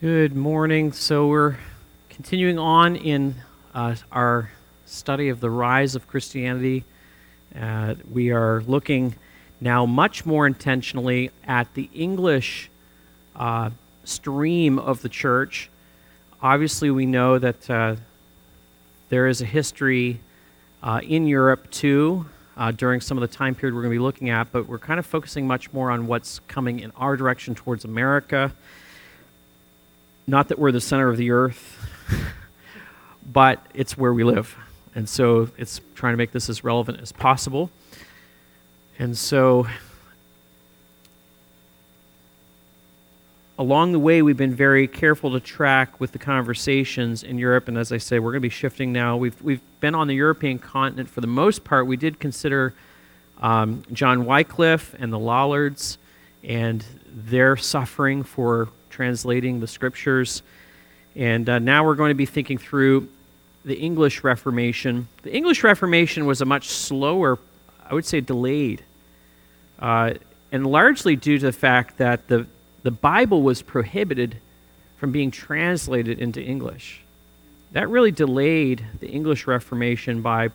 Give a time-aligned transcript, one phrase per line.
[0.00, 0.92] Good morning.
[0.92, 1.56] So we're
[2.08, 3.34] continuing on in
[3.74, 4.48] uh, our
[4.86, 6.84] study of the rise of Christianity.
[7.60, 9.16] Uh, we are looking
[9.60, 12.70] now much more intentionally at the English
[13.34, 13.70] uh,
[14.04, 15.68] stream of the church.
[16.40, 17.96] Obviously, we know that uh,
[19.08, 20.20] there is a history
[20.80, 22.24] uh, in Europe too.
[22.56, 24.78] Uh, during some of the time period we're going to be looking at, but we're
[24.78, 28.52] kind of focusing much more on what's coming in our direction towards America
[30.28, 31.74] not that we're the center of the earth,
[33.32, 34.54] but it's where we live.
[34.94, 37.70] And so it's trying to make this as relevant as possible.
[38.98, 39.66] And so
[43.58, 47.66] along the way, we've been very careful to track with the conversations in Europe.
[47.66, 49.16] And as I say, we're going to be shifting now.
[49.16, 51.86] We've, we've been on the European continent for the most part.
[51.86, 52.74] We did consider
[53.40, 55.96] um, John Wycliffe and the Lollards
[56.44, 60.42] and their suffering for translating the scriptures.
[61.14, 63.08] And uh, now we're going to be thinking through
[63.64, 65.08] the English Reformation.
[65.22, 67.38] The English Reformation was a much slower,
[67.88, 68.82] I would say, delayed,
[69.78, 70.14] uh,
[70.52, 72.46] and largely due to the fact that the,
[72.82, 74.36] the Bible was prohibited
[74.96, 77.02] from being translated into English.
[77.72, 80.50] That really delayed the English Reformation by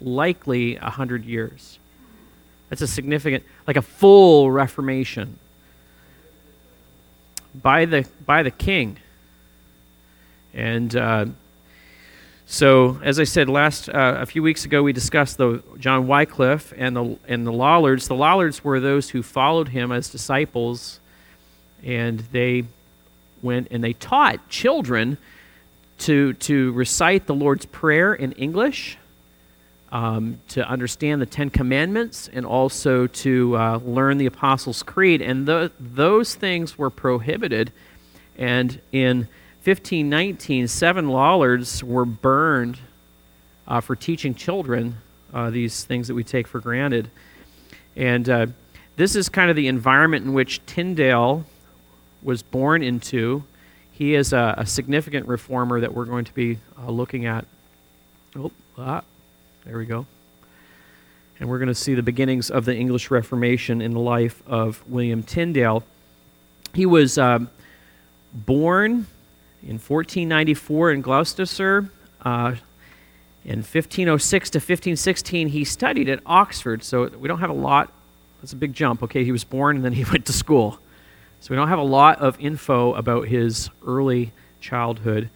[0.00, 1.78] likely a hundred years.
[2.68, 5.38] That's a significant, like a full Reformation
[7.54, 8.98] by the by the king.
[10.52, 11.26] And uh,
[12.46, 16.72] so, as I said last uh, a few weeks ago, we discussed the John Wycliffe
[16.76, 18.08] and the and the Lollards.
[18.08, 21.00] The Lollards were those who followed him as disciples,
[21.84, 22.64] and they
[23.42, 25.18] went and they taught children
[25.98, 28.98] to to recite the Lord's Prayer in English
[29.92, 35.20] um, to understand the Ten Commandments and also to uh, learn the Apostles' Creed.
[35.20, 35.46] And
[35.78, 37.72] those things were prohibited.
[38.38, 39.28] And in
[39.64, 42.78] 1519, seven Lollards were burned
[43.66, 44.96] uh, for teaching children
[45.34, 47.10] uh, these things that we take for granted.
[47.96, 48.46] And uh,
[48.96, 51.44] this is kind of the environment in which Tyndale
[52.22, 53.44] was born into.
[53.92, 57.44] He is a, a significant reformer that we're going to be uh, looking at.
[58.36, 59.02] Oh, ah,
[59.64, 60.06] there we go.
[61.38, 64.82] And we're going to see the beginnings of the English Reformation in the life of
[64.88, 65.82] William Tyndale.
[66.74, 67.40] He was uh,
[68.32, 69.06] born
[69.62, 71.90] in 1494 in Gloucestershire.
[72.22, 72.54] Uh,
[73.44, 76.82] in 1506 to 1516, he studied at Oxford.
[76.82, 77.92] So we don't have a lot.
[78.40, 79.02] That's a big jump.
[79.02, 80.78] Okay, he was born and then he went to school.
[81.40, 85.30] So we don't have a lot of info about his early childhood.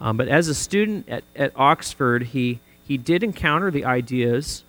[0.00, 4.62] Um, but as a student at, at Oxford, he he did encounter the ideas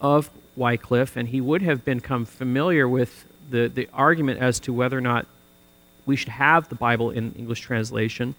[0.00, 4.96] of Wycliffe, and he would have become familiar with the, the argument as to whether
[4.96, 5.26] or not
[6.06, 8.34] we should have the Bible in English translation.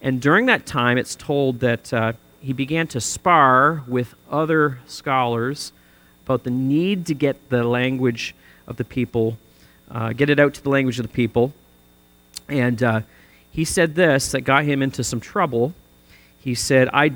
[0.00, 5.72] And during that time, it's told that uh, he began to spar with other scholars
[6.24, 8.34] about the need to get the language
[8.66, 9.38] of the people,
[9.90, 11.52] uh, get it out to the language of the people.
[12.48, 13.00] And uh,
[13.50, 15.74] he said this that got him into some trouble.
[16.40, 17.12] He said, I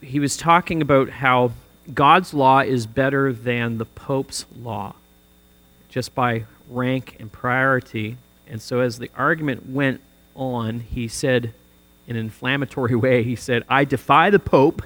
[0.00, 1.52] he was talking about how
[1.92, 4.94] God's law is better than the Pope's law,
[5.88, 8.16] just by rank and priority.
[8.46, 10.00] And so, as the argument went
[10.34, 11.52] on, he said,
[12.06, 14.82] in an inflammatory way, he said, I defy the Pope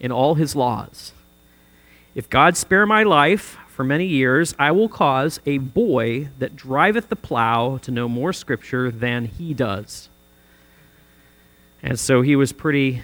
[0.00, 1.12] in all his laws.
[2.14, 7.08] If God spare my life for many years, I will cause a boy that driveth
[7.08, 10.08] the plow to know more Scripture than he does.
[11.82, 13.02] And so he was pretty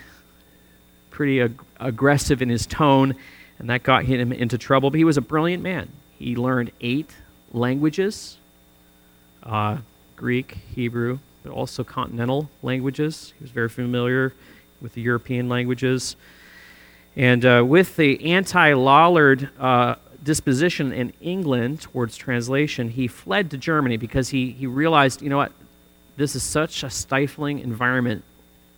[1.15, 3.15] pretty ag- aggressive in his tone,
[3.59, 4.91] and that got him into trouble.
[4.91, 5.89] But he was a brilliant man.
[6.19, 7.11] He learned eight
[7.53, 8.37] languages
[9.45, 9.79] uh,
[10.17, 13.33] Greek, Hebrew, but also continental languages.
[13.39, 14.33] He was very familiar
[14.81, 16.17] with the European languages.
[17.17, 23.59] And uh, with the anti Lollard uh, disposition in England towards translation, he fled to
[23.59, 25.53] Germany because he, he realized, you know what,
[26.17, 28.25] this is such a stifling environment.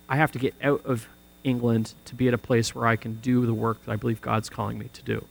[0.09, 1.07] I have to get out of
[1.47, 4.21] England to be at a place where I can do the work that I believe
[4.21, 5.25] God's calling me to do.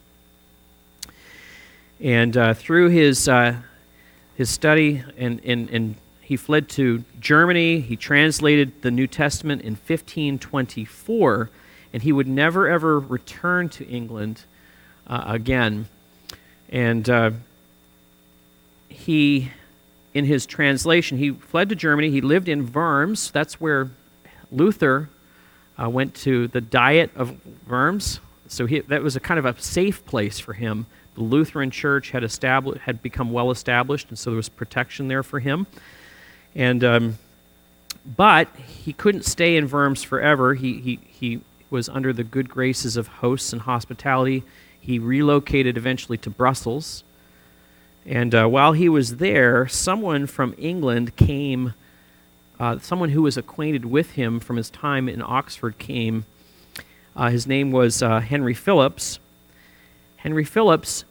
[2.00, 3.56] And uh, through his, uh,
[4.34, 5.96] his study, and, and, and
[6.26, 7.78] he fled to Germany.
[7.78, 11.50] He translated the New Testament in 1524,
[11.92, 14.42] and he would never ever return to England
[15.06, 15.86] uh, again.
[16.68, 17.30] And uh,
[18.88, 19.52] he,
[20.14, 22.10] in his translation, he fled to Germany.
[22.10, 23.30] He lived in Worms.
[23.30, 23.90] That's where
[24.50, 25.08] Luther
[25.80, 27.36] uh, went to the Diet of
[27.68, 28.20] Worms.
[28.48, 30.86] So he, that was a kind of a safe place for him.
[31.14, 35.22] The Lutheran Church had established, had become well established, and so there was protection there
[35.22, 35.66] for him.
[36.54, 37.18] And um,
[38.16, 40.54] but he couldn't stay in Worms forever.
[40.54, 41.40] He, he, he
[41.70, 44.44] was under the good graces of hosts and hospitality.
[44.80, 47.02] He relocated eventually to Brussels.
[48.04, 51.74] And uh, while he was there, someone from England came,
[52.58, 56.24] uh, someone who was acquainted with him from his time in Oxford came.
[57.14, 59.18] Uh, his name was uh, Henry Phillips.
[60.16, 61.04] Henry Phillips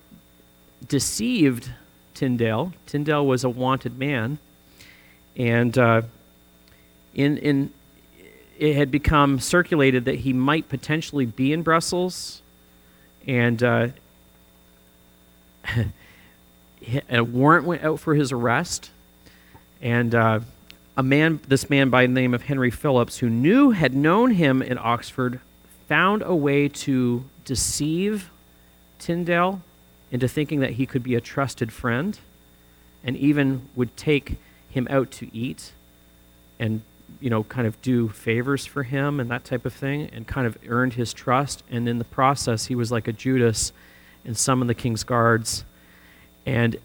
[0.87, 1.71] deceived
[2.13, 2.73] Tyndale.
[2.85, 4.39] Tyndale was a wanted man.
[5.35, 6.03] And uh,
[7.13, 7.71] in, in,
[8.57, 12.41] it had become circulated that he might potentially be in Brussels.
[13.27, 13.87] And uh,
[17.09, 18.91] a warrant went out for his arrest.
[19.81, 20.39] And uh,
[20.97, 24.61] a man, this man by the name of Henry Phillips, who knew, had known him
[24.61, 25.39] in Oxford,
[25.87, 28.31] found a way to deceive
[28.97, 29.61] Tyndale
[30.11, 32.19] into thinking that he could be a trusted friend
[33.03, 34.37] and even would take
[34.69, 35.73] him out to eat
[36.59, 36.81] and
[37.19, 40.47] you know kind of do favors for him and that type of thing and kind
[40.47, 41.63] of earned his trust.
[41.69, 43.73] And in the process he was like a Judas
[44.23, 45.65] and summoned the king's guards
[46.45, 46.77] and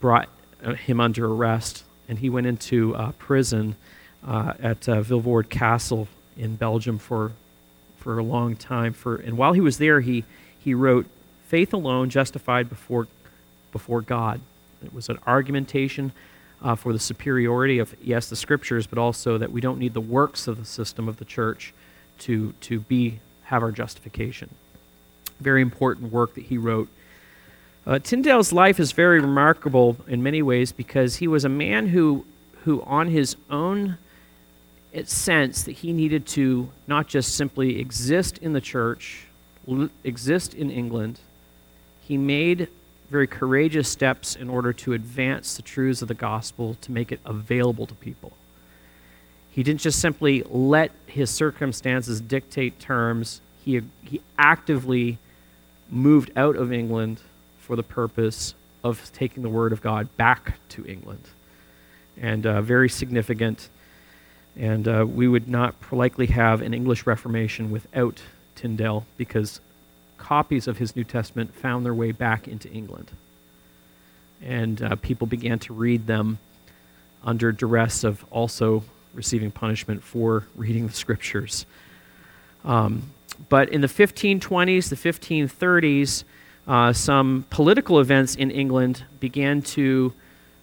[0.00, 0.28] brought
[0.64, 3.76] uh, him under arrest and he went into uh, prison
[4.26, 7.32] uh, at uh, Vilvoorde Castle in Belgium for
[7.96, 10.24] for a long time for and while he was there he
[10.58, 11.06] he wrote
[11.50, 13.08] faith alone justified before,
[13.72, 14.40] before God.
[14.84, 16.12] It was an argumentation
[16.62, 20.00] uh, for the superiority of, yes, the scriptures, but also that we don't need the
[20.00, 21.74] works of the system of the church
[22.18, 24.48] to, to be, have our justification.
[25.40, 26.88] Very important work that he wrote.
[27.86, 32.26] Uh, Tyndale's life is very remarkable in many ways because he was a man who,
[32.64, 33.96] who on his own
[35.04, 39.26] sense that he needed to not just simply exist in the church,
[40.04, 41.20] exist in England,
[42.02, 42.68] he made
[43.08, 47.20] very courageous steps in order to advance the truths of the gospel to make it
[47.24, 48.32] available to people.
[49.50, 55.18] He didn't just simply let his circumstances dictate terms, he, he actively
[55.90, 57.20] moved out of England
[57.70, 61.22] for the purpose of taking the word of God back to England.
[62.20, 63.68] And uh, very significant.
[64.56, 68.22] And uh, we would not likely have an English Reformation without
[68.56, 69.60] Tyndale because
[70.18, 73.12] copies of his New Testament found their way back into England.
[74.42, 76.40] And uh, people began to read them
[77.22, 78.82] under duress of also
[79.14, 81.66] receiving punishment for reading the scriptures.
[82.64, 83.12] Um,
[83.48, 86.24] but in the 1520s, the 1530s,
[86.66, 90.12] uh, some political events in England began to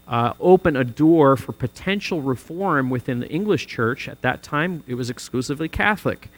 [0.08, 4.08] uh, open a door for potential reform within the English church.
[4.08, 6.30] At that time, it was exclusively Catholic.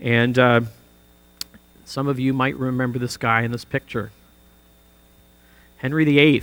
[0.00, 0.60] And uh,
[1.84, 4.10] some of you might remember this guy in this picture
[5.78, 6.42] Henry VIII.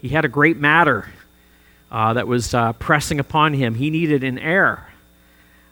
[0.00, 1.08] He had a great matter
[1.90, 3.74] uh, that was uh, pressing upon him.
[3.74, 4.88] He needed an heir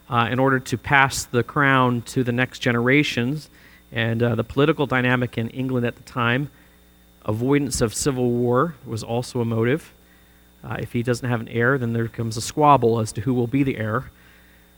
[0.09, 3.49] uh, in order to pass the crown to the next generations.
[3.91, 6.49] And uh, the political dynamic in England at the time,
[7.25, 9.93] avoidance of civil war was also a motive.
[10.63, 13.33] Uh, if he doesn't have an heir, then there comes a squabble as to who
[13.33, 14.11] will be the heir.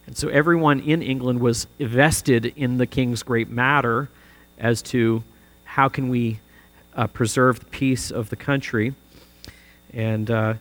[0.06, 4.10] And so everyone in England was vested in the king's great matter
[4.58, 5.24] as to
[5.64, 6.40] how can we
[6.96, 8.94] uh, preserve the peace of the country.
[9.94, 10.56] And uh,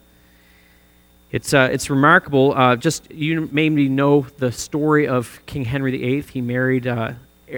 [1.31, 2.53] it's, uh, it's remarkable.
[2.55, 6.23] Uh, just you may maybe know the story of King Henry VIII.
[6.23, 6.87] He married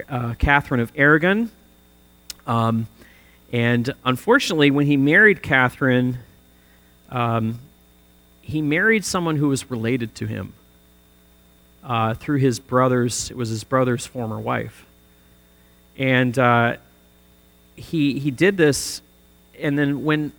[0.08, 1.50] uh, Catherine of Aragon.
[2.46, 2.86] Um,
[3.52, 6.18] and unfortunately, when he married Catherine,
[7.10, 7.60] um,
[8.42, 10.52] he married someone who was related to him
[11.84, 14.84] uh, through his brother's, it was his brother's former wife.
[15.96, 16.76] And uh,
[17.76, 19.00] he, he did this,
[19.58, 20.32] and then when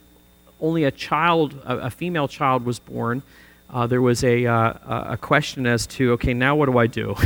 [0.60, 3.24] only a child, a, a female child was born,
[3.70, 7.16] uh, there was a, uh, a question as to, okay, now what do I do?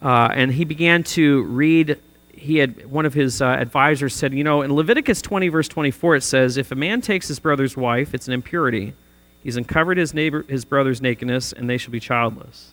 [0.00, 1.98] Uh, and he began to read
[2.32, 6.16] he had one of his uh, advisors said, you know, in Leviticus 20 verse 24
[6.16, 8.94] it says, if a man takes his brother's wife, it's an impurity.
[9.42, 12.72] He's uncovered his, neighbor, his brother's nakedness, and they shall be childless.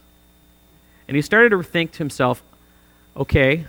[1.08, 2.44] And he started to think to himself,
[3.16, 3.66] okay,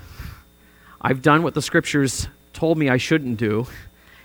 [1.00, 3.66] I've done what the scriptures told me I shouldn't do,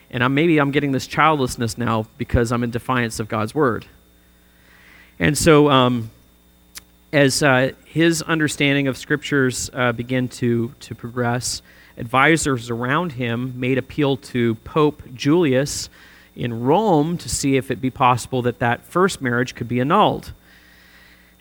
[0.10, 3.86] and I'm, maybe I'm getting this childlessness now because I'm in defiance of God's word.
[5.20, 6.10] And so, um,
[7.14, 11.62] as uh, his understanding of scriptures uh, began to, to progress,
[11.98, 15.90] advisors around him made appeal to Pope Julius
[16.36, 20.32] in Rome to see if it be possible that that first marriage could be annulled.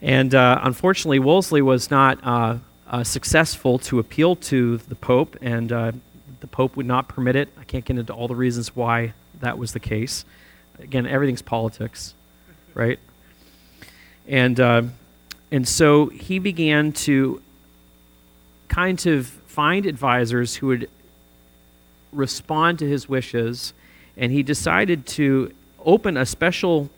[0.02, 2.58] And uh, unfortunately, Wolsey was not uh,
[2.88, 5.92] uh, successful to appeal to the Pope, and uh,
[6.40, 7.48] the Pope would not permit it.
[7.58, 10.24] I can't get into all the reasons why that was the case.
[10.80, 12.14] Again, everything's politics,
[12.74, 12.98] right?
[14.26, 14.58] And,
[15.50, 17.42] and so he began to
[18.68, 20.88] kind of find advisors who would
[22.12, 23.72] respond to his wishes,
[24.16, 25.52] and he decided to
[25.84, 26.88] open a special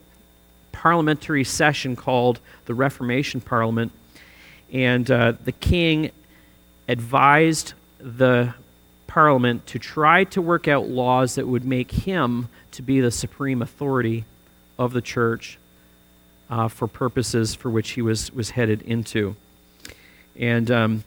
[0.73, 3.93] parliamentary session called the Reformation Parliament.
[4.73, 6.11] And uh, the king
[6.89, 8.55] advised the
[9.07, 13.61] parliament to try to work out laws that would make him to be the supreme
[13.61, 14.25] authority
[14.79, 15.59] of the church
[16.53, 19.35] uh, for purposes for which he was, was headed into.
[20.39, 21.05] And um,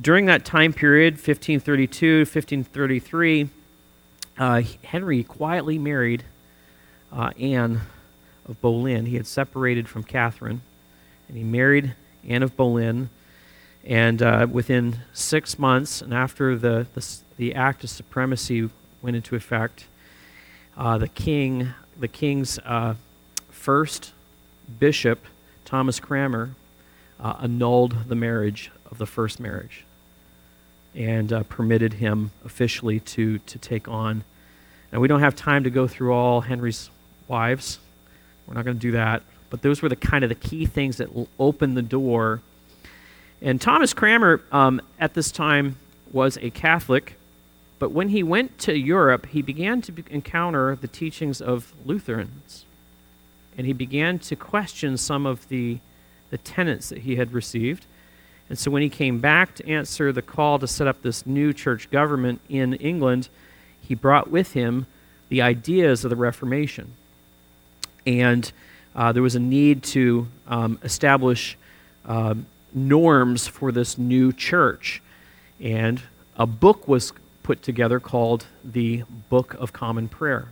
[0.00, 3.50] during that time period, 1532 1533,
[4.38, 6.24] uh, Henry quietly married
[7.12, 7.82] uh, Anne
[8.48, 9.04] of Boleyn.
[9.04, 10.62] He had separated from Catherine,
[11.28, 11.94] and he married
[12.26, 13.10] Anne of Boleyn.
[13.84, 18.70] And uh, within six months, and after the, the, the, Act of Supremacy
[19.02, 19.84] went into effect,
[20.78, 22.94] uh, the king, the king's uh,
[23.50, 24.12] first
[24.78, 25.24] bishop,
[25.64, 26.50] Thomas Cranmer,
[27.20, 29.84] uh, annulled the marriage of the first marriage
[30.94, 34.24] and uh, permitted him officially to, to take on.
[34.90, 36.90] And we don't have time to go through all Henry's
[37.26, 37.78] wives.
[38.46, 39.22] We're not going to do that.
[39.50, 41.08] But those were the kind of the key things that
[41.38, 42.40] opened the door.
[43.40, 45.76] And Thomas Cranmer, um, at this time,
[46.10, 47.14] was a Catholic.
[47.78, 52.64] But when he went to Europe, he began to encounter the teachings of Lutherans.
[53.58, 55.78] And he began to question some of the,
[56.30, 57.84] the tenets that he had received.
[58.48, 61.52] And so when he came back to answer the call to set up this new
[61.52, 63.28] church government in England,
[63.82, 64.86] he brought with him
[65.28, 66.92] the ideas of the Reformation.
[68.06, 68.50] And
[68.94, 71.58] uh, there was a need to um, establish
[72.06, 72.34] uh,
[72.72, 75.02] norms for this new church.
[75.60, 76.00] And
[76.36, 77.12] a book was
[77.42, 80.48] put together called the Book of Common Prayer.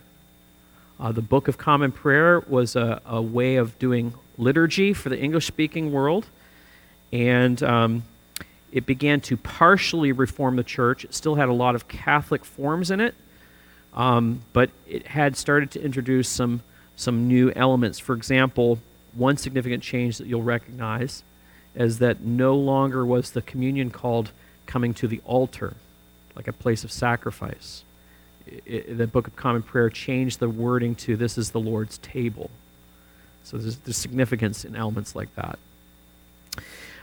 [0.99, 5.19] Uh, the Book of Common Prayer was a, a way of doing liturgy for the
[5.19, 6.27] English speaking world
[7.11, 8.03] and um,
[8.71, 11.05] it began to partially reform the church.
[11.05, 13.15] It still had a lot of Catholic forms in it,
[13.93, 16.61] um, but it had started to introduce some,
[16.95, 17.99] some new elements.
[17.99, 18.79] For example,
[19.13, 21.23] one significant change that you'll recognize
[21.75, 24.31] is that no longer was the communion called
[24.65, 25.75] coming to the altar,
[26.35, 27.83] like a place of sacrifice.
[28.65, 32.49] It, the Book of Common Prayer changed the wording to this is the Lord's table.
[33.43, 35.57] So there's, there's significance in elements like that.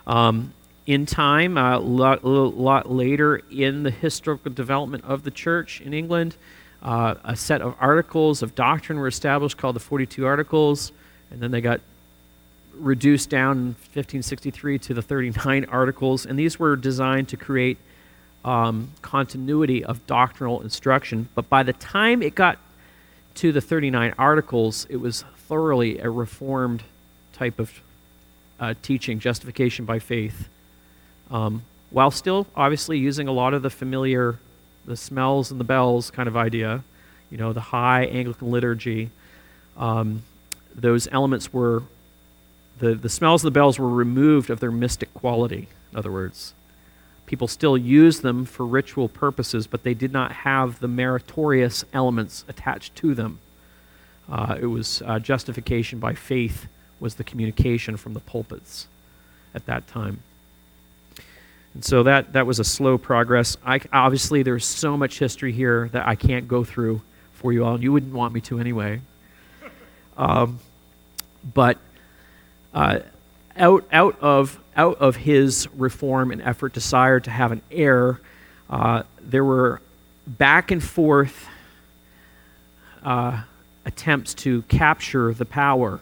[0.06, 0.52] Um,
[0.86, 5.94] in time, a uh, lot, lot, later in the historical development of the church in
[5.94, 6.36] England,
[6.82, 10.92] uh, a set of articles of doctrine were established called the 42 Articles,
[11.30, 11.80] and then they got
[12.74, 17.78] reduced down in 1563 to the 39 Articles, and these were designed to create
[18.44, 21.28] um, continuity of doctrinal instruction.
[21.34, 22.58] But by the time it got
[23.36, 26.82] to the 39 Articles, it was thoroughly a reformed
[27.32, 27.80] type of
[28.60, 30.48] uh, teaching, justification by faith,
[31.30, 34.38] um, while still obviously using a lot of the familiar,
[34.84, 36.84] the smells and the bells kind of idea,
[37.30, 39.10] you know, the high Anglican liturgy.
[39.76, 40.22] Um,
[40.74, 41.82] those elements were,
[42.78, 46.54] the, the smells and the bells were removed of their mystic quality, in other words.
[47.26, 52.44] People still used them for ritual purposes, but they did not have the meritorious elements
[52.48, 53.38] attached to them.
[54.30, 56.66] Uh, it was uh, justification by faith
[57.00, 58.86] was the communication from the pulpits
[59.54, 60.20] at that time.
[61.74, 63.56] And so that, that was a slow progress.
[63.64, 67.02] I, obviously, there's so much history here that I can't go through
[67.32, 67.74] for you all.
[67.74, 69.00] And you wouldn't want me to anyway.
[70.16, 70.60] Um,
[71.52, 71.78] but
[72.72, 73.00] uh,
[73.56, 78.20] out, out, of, out of his reform and effort, desire to have an heir,
[78.68, 79.80] uh, there were
[80.26, 81.46] back and forth
[83.02, 83.42] uh,
[83.84, 86.00] attempts to capture the power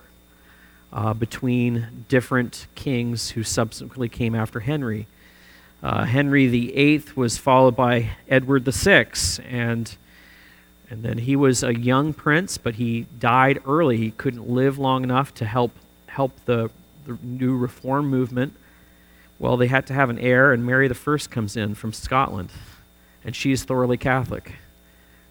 [0.92, 5.06] uh, between different kings who subsequently came after Henry.
[5.82, 9.06] Uh, Henry VIII was followed by Edward VI,
[9.48, 9.96] and,
[10.88, 13.96] and then he was a young prince, but he died early.
[13.96, 15.72] He couldn't live long enough to help,
[16.06, 16.70] help the,
[17.04, 18.54] the new reform movement.
[19.38, 22.50] Well, they had to have an heir, and Mary I comes in from Scotland,
[23.24, 24.52] and she's thoroughly Catholic.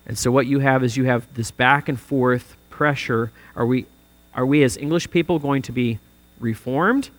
[0.06, 3.32] And so what you have is you have this back and forth pressure.
[3.56, 3.86] Are we
[4.34, 6.00] are we as English people going to be
[6.40, 7.10] reformed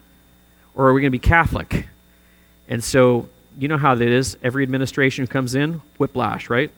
[0.74, 1.86] or are we going to be Catholic?
[2.68, 3.28] And so,
[3.58, 4.38] you know how that is.
[4.42, 6.70] Every administration comes in, whiplash, right?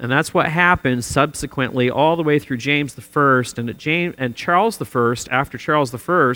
[0.00, 4.80] And that's what happened subsequently all the way through James I and, James, and Charles
[4.80, 5.14] I.
[5.30, 6.34] After Charles I,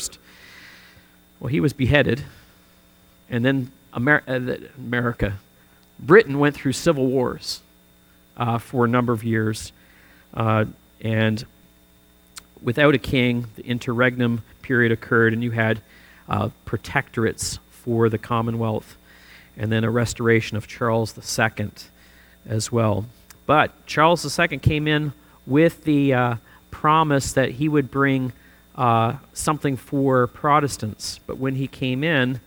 [1.38, 2.24] well, he was beheaded.
[3.30, 5.38] And then Amer- uh, America,
[5.98, 7.60] Britain went through civil wars
[8.36, 9.72] uh, for a number of years.
[10.34, 10.64] Uh,
[11.00, 11.44] and
[12.60, 15.80] without a king, the interregnum period occurred, and you had
[16.28, 18.96] uh, protectorates for the Commonwealth,
[19.56, 21.70] and then a restoration of Charles II
[22.46, 23.06] as well.
[23.46, 25.12] But Charles II came in
[25.46, 26.36] with the uh,
[26.70, 28.32] promise that he would bring
[28.74, 31.20] uh, something for Protestants.
[31.26, 32.40] But when he came in,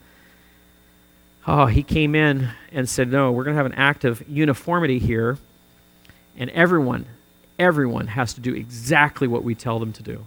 [1.47, 4.99] oh, he came in and said, No, we're going to have an act of uniformity
[4.99, 5.37] here,
[6.37, 7.05] and everyone,
[7.59, 10.25] everyone has to do exactly what we tell them to do.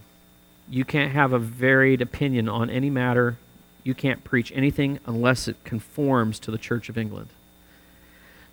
[0.71, 3.39] You can't have a varied opinion on any matter.
[3.85, 7.29] You can't preach anything unless it conforms to the Church of England.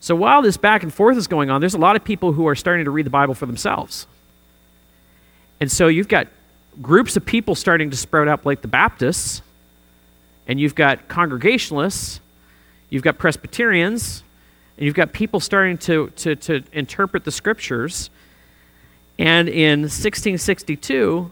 [0.06, 2.48] So while this back and forth is going on, there's a lot of people who
[2.48, 4.06] are starting to read the Bible for themselves.
[5.60, 6.28] And so you've got
[6.80, 9.42] groups of people starting to sprout up like the Baptists,
[10.48, 12.20] and you've got Congregationalists,
[12.92, 14.22] you've got Presbyterians,
[14.78, 18.12] and you've got people starting to, to, to interpret the scriptures.
[19.18, 21.32] And in 1662,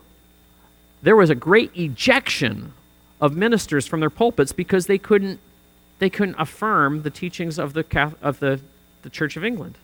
[1.03, 2.73] there was a great ejection
[3.21, 5.39] of ministers from their pulpits because they couldn't,
[6.03, 8.59] they couldn't affirm the teachings of, the, of the,
[9.03, 9.77] the Church of England.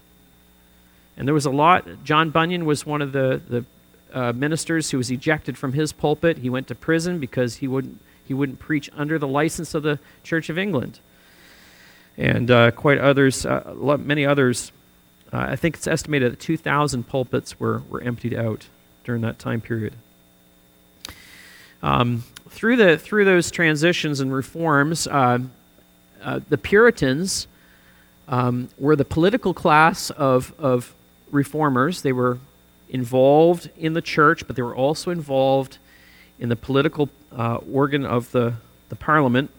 [1.15, 2.03] And there was a lot.
[2.03, 3.65] John Bunyan was one of the, the
[4.13, 6.39] uh, ministers who was ejected from his pulpit.
[6.39, 9.97] He went to prison because he wouldn't, he wouldn't preach under the license of the
[10.21, 10.99] Church of England.
[12.17, 14.73] And uh, quite others, uh, many others,
[15.31, 18.65] uh, I think it's estimated that 2,000 pulpits were, were emptied out
[19.05, 19.93] during that time period.
[21.81, 25.07] Um, through, the, through those transitions and reforms,
[26.23, 27.47] uh, the Puritans
[28.27, 30.93] um, were the political class of, of
[31.31, 32.01] reformers.
[32.01, 32.39] They were
[32.89, 35.77] involved in the church, but they were also involved
[36.39, 38.55] in the political uh, organ of the,
[38.89, 39.51] the parliament.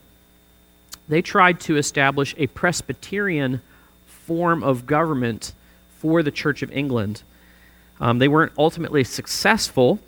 [1.09, 3.61] They tried to establish a Presbyterian
[4.07, 5.53] form of government
[5.99, 7.23] for the Church of England.
[8.01, 9.99] Um, they weren't ultimately successful,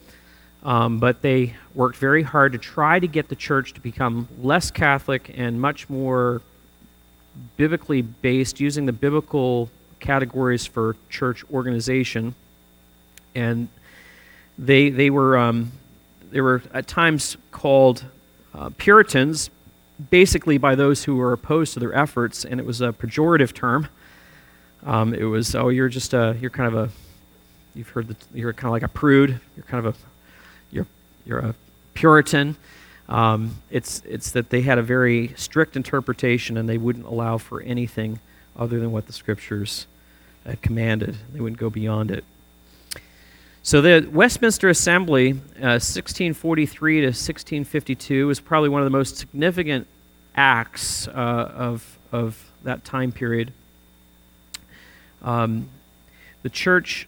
[0.64, 4.70] um, but they worked very hard to try to get the church to become less
[4.70, 6.42] Catholic and much more
[7.56, 12.34] biblically based, using the biblical categories for church organization
[13.34, 13.68] and
[14.58, 15.72] they they were um,
[16.30, 18.04] they were at times called
[18.54, 19.50] uh, Puritans,
[20.10, 23.88] basically by those who were opposed to their efforts, and it was a pejorative term.
[24.84, 26.92] Um, it was oh you're just a you're kind of a
[27.74, 29.40] you've heard that you're kind of like a prude.
[29.56, 29.98] You're kind of a
[31.24, 31.54] you're a
[31.94, 32.56] Puritan.
[33.08, 37.60] Um, it's it's that they had a very strict interpretation and they wouldn't allow for
[37.60, 38.20] anything
[38.56, 39.86] other than what the scriptures
[40.46, 41.16] uh, commanded.
[41.32, 42.24] They wouldn't go beyond it.
[43.64, 49.86] So the Westminster Assembly, uh, 1643 to 1652, was probably one of the most significant
[50.34, 53.52] acts uh, of, of that time period.
[55.22, 55.68] Um,
[56.42, 57.06] the Church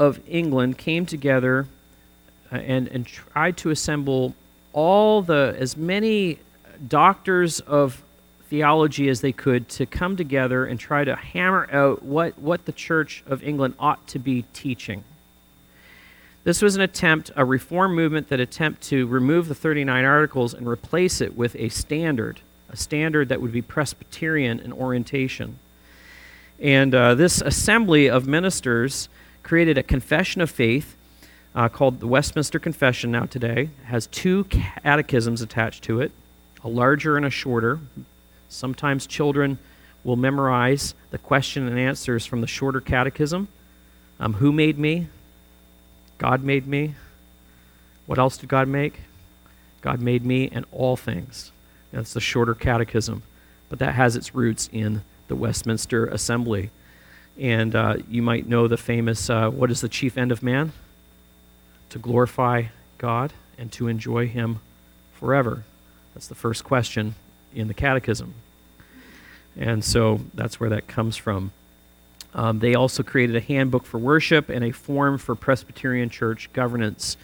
[0.00, 1.68] of England came together
[2.50, 4.34] and, and tried to assemble
[4.72, 6.38] all the as many
[6.88, 8.02] doctors of
[8.48, 12.72] theology as they could to come together and try to hammer out what, what the
[12.72, 15.02] Church of England ought to be teaching.
[16.44, 20.68] This was an attempt, a reform movement that attempt to remove the 39 articles and
[20.68, 25.58] replace it with a standard, a standard that would be Presbyterian in orientation.
[26.60, 29.08] And uh, this assembly of ministers
[29.42, 30.95] created a confession of faith
[31.56, 33.70] uh, called the Westminster Confession now today.
[33.80, 36.12] It has two catechisms attached to it,
[36.62, 37.80] a larger and a shorter.
[38.50, 39.58] Sometimes children
[40.04, 43.48] will memorize the question and answers from the shorter catechism.
[44.20, 45.08] Um, who made me?
[46.18, 46.94] God made me.
[48.04, 49.00] What else did God make?
[49.80, 51.52] God made me and all things.
[51.90, 53.22] That's the shorter catechism,
[53.70, 56.70] but that has its roots in the Westminster Assembly.
[57.38, 60.72] And uh, you might know the famous uh, What is the chief end of man?
[61.90, 62.64] To glorify
[62.98, 64.60] God and to enjoy Him
[65.14, 65.64] forever.
[66.14, 67.14] That's the first question
[67.54, 68.34] in the catechism.
[69.58, 71.52] And so that's where that comes from.
[72.34, 77.16] Um, they also created a handbook for worship and a form for Presbyterian church governance.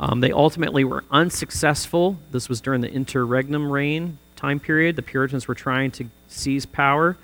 [0.00, 2.16] Um, they ultimately were unsuccessful.
[2.30, 4.96] This was during the interregnum reign time period.
[4.96, 7.16] The Puritans were trying to seize power,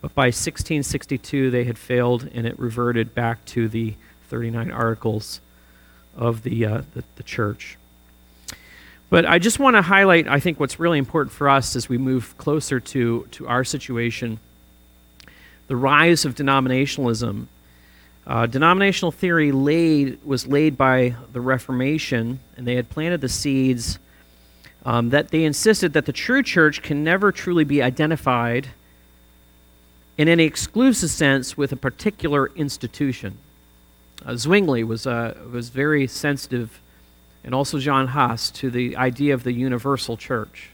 [0.00, 3.94] but by 1662 they had failed and it reverted back to the
[4.28, 5.40] 39 articles
[6.16, 7.76] of the, uh, the, the church.
[9.10, 11.98] But I just want to highlight, I think, what's really important for us as we
[11.98, 14.40] move closer to, to our situation
[15.66, 17.46] the rise of denominationalism.
[18.26, 23.98] Uh, denominational theory laid, was laid by the Reformation, and they had planted the seeds
[24.84, 28.68] um, that they insisted that the true church can never truly be identified
[30.16, 33.38] in any exclusive sense with a particular institution.
[34.24, 36.80] Uh, Zwingli was, uh, was very sensitive
[37.44, 40.70] and also John Huss to the idea of the universal church.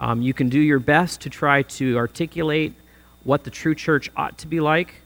[0.00, 2.72] Um, you can do your best to try to articulate
[3.24, 5.02] what the true church ought to be like,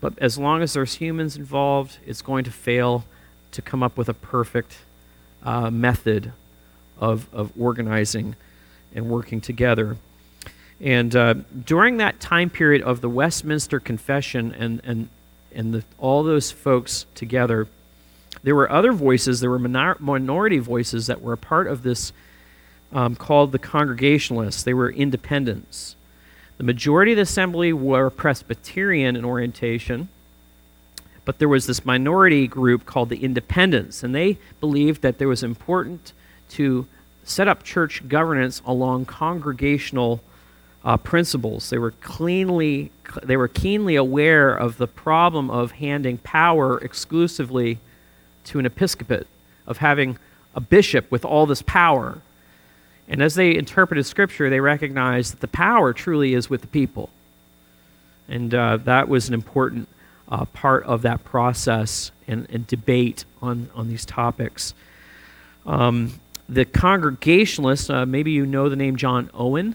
[0.00, 3.04] but as long as there's humans involved, it's going to fail
[3.52, 4.78] to come up with a perfect
[5.42, 6.32] uh, method
[6.98, 8.36] of, of organizing
[8.94, 9.96] and working together.
[10.80, 15.08] And uh, during that time period of the Westminster Confession and, and,
[15.54, 17.66] and the, all those folks together,
[18.42, 22.12] there were other voices, there were minor- minority voices that were a part of this
[22.92, 24.62] um, called the Congregationalists.
[24.62, 25.96] They were independents.
[26.58, 30.08] The majority of the assembly were Presbyterian in orientation,
[31.24, 35.42] but there was this minority group called the Independents, and they believed that there was
[35.42, 36.12] important
[36.50, 36.86] to
[37.24, 40.20] set up church governance along congregational
[40.84, 41.70] uh, principles.
[41.70, 42.90] They were cleanly,
[43.22, 47.78] they were keenly aware of the problem of handing power exclusively
[48.44, 49.26] to an episcopate,
[49.66, 50.18] of having
[50.54, 52.20] a bishop with all this power.
[53.08, 57.10] And as they interpreted Scripture, they recognized that the power truly is with the people.
[58.28, 59.88] And uh, that was an important
[60.28, 64.74] uh, part of that process and, and, debate on, on these topics.
[65.66, 69.74] Um, the Congregationalists, uh, maybe you know the name John Owen.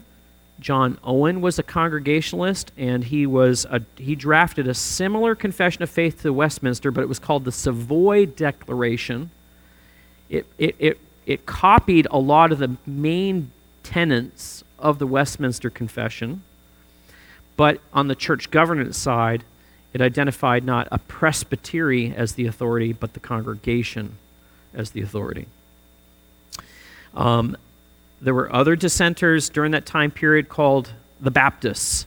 [0.58, 5.90] John Owen was a Congregationalist, and he was a, he drafted a similar confession of
[5.90, 9.30] faith to Westminster, but it was called the Savoy Declaration.
[10.28, 13.50] It, it, it it copied a lot of the main
[13.82, 16.42] tenets of the Westminster Confession,
[17.56, 19.42] but on the church governance side,
[19.92, 24.16] it identified not a presbytery as the authority, but the congregation
[24.72, 25.46] as the authority.
[27.14, 27.56] Um,
[28.26, 32.06] there were other dissenters during that time period called the Baptists.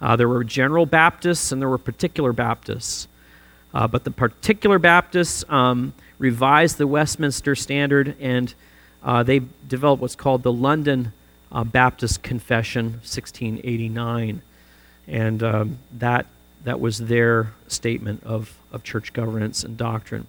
[0.00, 3.06] Uh, there were general Baptists and there were particular Baptists.
[3.72, 8.52] Uh, but the particular Baptists um, revised the Westminster Standard and
[9.04, 11.12] uh, they developed what's called the London
[11.52, 14.42] uh, Baptist Confession, 1689.
[15.06, 16.26] And um, that,
[16.64, 20.26] that was their statement of, of church governance and doctrine.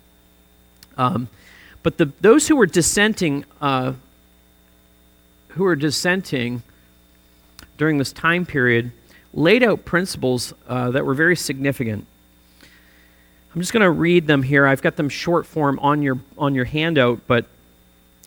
[0.95, 1.27] Um,
[1.81, 3.93] but the, those who were dissenting, uh,
[5.53, 6.63] who were dissenting
[7.77, 8.91] during this time period,
[9.33, 12.05] laid out principles uh, that were very significant.
[13.53, 14.65] I'm just going to read them here.
[14.65, 17.45] I've got them short form on your on your handout, but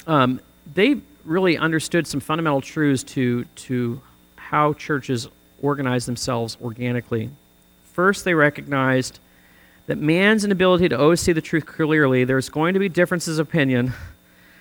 [0.06, 0.40] um,
[0.72, 4.00] they really understood some fundamental truths to to
[4.36, 5.28] how churches
[5.60, 7.30] organize themselves organically.
[7.92, 9.18] First, they recognized
[9.86, 13.48] that man's inability to always see the truth clearly, there's going to be differences of
[13.48, 13.92] opinion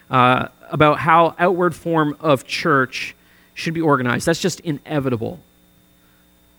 [0.09, 3.15] uh, about how outward form of church
[3.53, 4.25] should be organized.
[4.25, 5.39] That's just inevitable.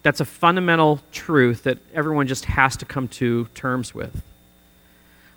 [0.03, 4.23] That's a fundamental truth that everyone just has to come to terms with.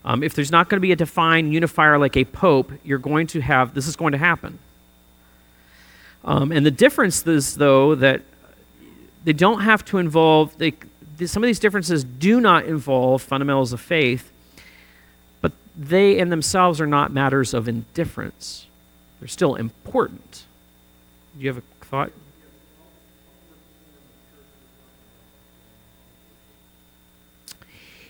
[0.06, 3.28] Um, if there's not going to be a defined unifier like a pope, you're going
[3.28, 4.60] to have this is going to happen.
[6.24, 8.22] Um, and the difference is, though, that
[9.24, 10.74] they don't have to involve, they,
[11.26, 14.29] some of these differences do not involve fundamentals of faith,
[15.80, 18.68] they in themselves are not matters of indifference.
[19.20, 20.44] They're still important.
[21.38, 22.12] Do you have a thought?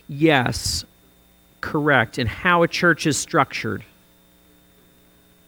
[0.07, 0.83] Yes,
[1.61, 2.17] correct.
[2.17, 3.83] And how a church is structured.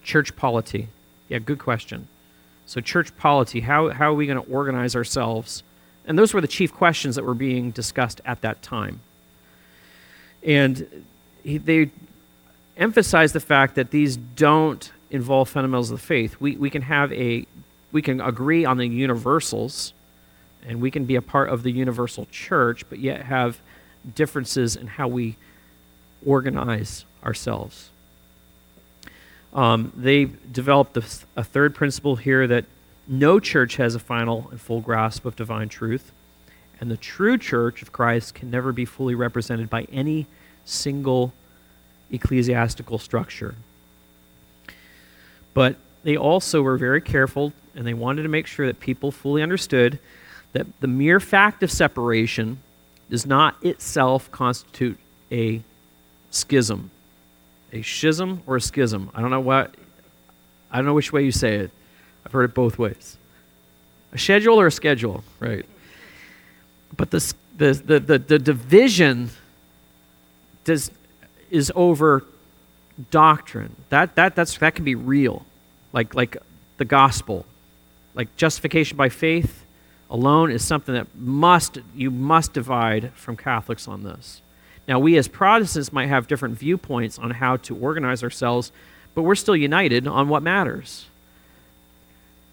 [0.04, 0.90] Church polity.
[1.28, 2.08] Yeah, good question.
[2.68, 5.64] So, church polity, how, how are we going to organize ourselves?
[6.06, 9.00] And those were the chief questions that were being discussed at that time.
[10.44, 11.06] And
[11.44, 11.90] he, they
[12.82, 16.38] emphasize the fact that these don't involve fundamentals of the faith.
[16.40, 17.46] We, we can have a,
[17.92, 19.94] we can agree on the universals,
[20.68, 23.62] and we can be a part of the universal church, but yet have
[24.16, 25.38] differences in how we
[26.26, 27.92] organize ourselves.
[29.54, 31.04] Um, they developed a,
[31.36, 32.66] a third principle here that
[33.08, 36.12] no church has a final and full grasp of divine truth,
[36.80, 40.26] and the true church of Christ can never be fully represented by any
[40.66, 41.34] single
[42.12, 43.56] ecclesiastical structure.
[45.54, 49.42] But they also were very careful and they wanted to make sure that people fully
[49.42, 50.00] understood
[50.54, 52.60] that the mere fact of separation
[53.10, 54.98] does not itself constitute
[55.32, 55.62] a
[56.30, 56.92] schism.
[57.74, 59.10] A schism or a schism.
[59.14, 59.76] I don't know what
[60.72, 61.72] I don't know which way you say it.
[62.26, 63.18] I've heard it both ways.
[64.14, 65.66] A schedule or a schedule, right?
[66.96, 69.30] But the the the the, the division
[70.64, 70.92] does
[71.52, 72.26] is over
[73.12, 73.76] doctrine.
[73.90, 75.46] That that that's that can be real.
[75.94, 76.38] Like like
[76.78, 77.46] the gospel.
[78.16, 79.64] Like justification by faith
[80.10, 84.42] alone is something that must you must divide from Catholics on this.
[84.88, 88.72] Now, we as Protestants might have different viewpoints on how to organize ourselves,
[89.14, 91.06] but we're still united on what matters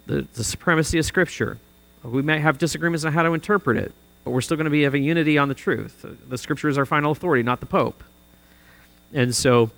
[0.06, 1.58] the, the supremacy of Scripture.
[2.02, 3.92] We might have disagreements on how to interpret it,
[4.24, 6.04] but we're still going to be having unity on the truth.
[6.28, 8.02] The Scripture is our final authority, not the Pope.
[9.12, 9.70] And so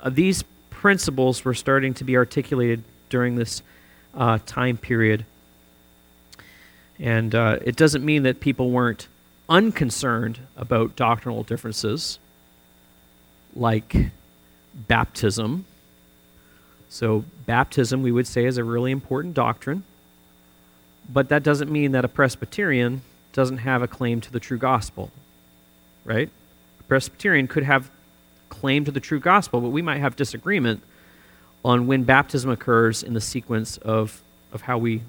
[0.00, 3.62] uh, these principles were starting to be articulated during this
[4.14, 5.24] uh, time period.
[6.98, 9.08] And uh, it doesn't mean that people weren't
[9.48, 12.18] unconcerned about doctrinal differences
[13.54, 14.10] like
[14.74, 15.64] baptism.
[16.88, 19.82] So, baptism, we would say, is a really important doctrine,
[21.10, 25.10] but that doesn't mean that a Presbyterian doesn't have a claim to the true gospel,
[26.04, 26.28] right?
[26.80, 27.90] A Presbyterian could have
[28.52, 30.82] claim to the true gospel, but we might have disagreement
[31.64, 35.00] on when baptism occurs in the sequence of, of how we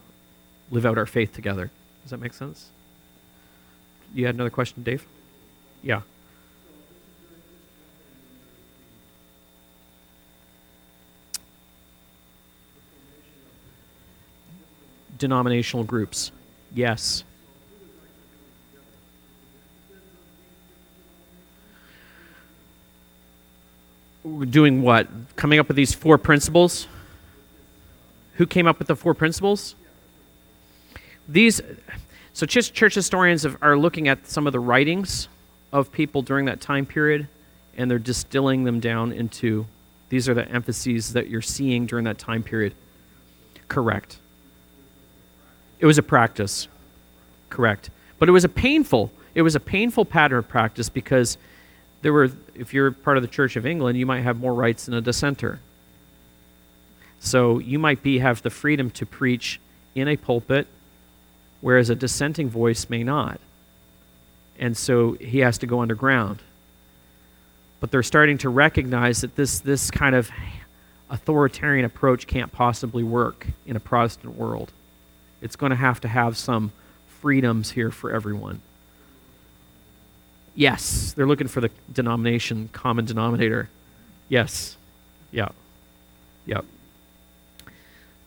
[0.72, 1.70] live out our faith together.
[2.04, 2.70] Does that make sense?
[4.14, 5.06] You had another question, Dave?
[5.82, 6.02] Yeah.
[15.18, 16.32] Denominational groups.
[16.74, 17.26] Yes.
[24.24, 25.08] Doing what?
[25.36, 26.88] Coming up with these four principles?
[28.36, 29.76] Who came up with the four principles?
[31.28, 31.62] These
[32.34, 35.28] so church, church historians have, are looking at some of the writings
[35.72, 37.28] of people during that time period,
[37.78, 39.68] and they're distilling them down into
[40.10, 42.74] these are the emphases that you're seeing during that time period.
[43.68, 44.20] Correct.
[45.80, 46.68] It was a practice.
[47.50, 47.90] Correct.
[48.20, 51.38] But it was a painful, it was a painful pattern of practice because
[52.04, 54.86] there were, if you're part of the Church of England, you might have more rights
[54.86, 55.60] than a dissenter.
[57.20, 59.60] So you might be have the freedom to preach
[59.96, 60.68] in a pulpit
[61.64, 63.40] whereas a dissenting voice may not.
[64.60, 66.40] And so he has to go underground.
[67.80, 70.30] But they're starting to recognize that this, this kind of
[71.10, 74.74] authoritarian approach can't possibly work in a Protestant world.
[75.42, 76.74] It's going to have to have some
[77.22, 78.60] freedoms here for everyone.
[80.56, 83.70] Yes, they're looking for the denomination, common denominator.
[84.30, 84.78] Yes.
[85.32, 85.50] Yeah.
[86.46, 86.62] Yeah.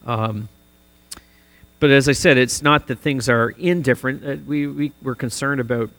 [0.04, 0.48] Um,
[1.78, 4.24] but as I said, it's not that things are indifferent.
[4.24, 5.90] Uh, we, we, we're concerned about